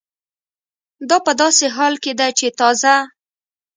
[1.09, 2.95] دا په داسې حال کې ده چې تازه